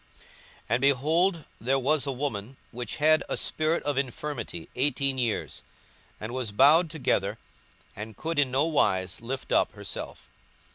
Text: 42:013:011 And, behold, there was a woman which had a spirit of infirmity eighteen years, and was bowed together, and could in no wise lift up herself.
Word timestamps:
42:013:011 0.21 0.27
And, 0.69 0.81
behold, 0.81 1.45
there 1.59 1.77
was 1.77 2.07
a 2.07 2.11
woman 2.11 2.57
which 2.71 2.95
had 2.95 3.23
a 3.29 3.37
spirit 3.37 3.83
of 3.83 3.99
infirmity 3.99 4.67
eighteen 4.75 5.19
years, 5.19 5.61
and 6.19 6.31
was 6.33 6.51
bowed 6.51 6.89
together, 6.89 7.37
and 7.95 8.17
could 8.17 8.39
in 8.39 8.49
no 8.49 8.65
wise 8.65 9.21
lift 9.21 9.51
up 9.51 9.73
herself. 9.73 10.27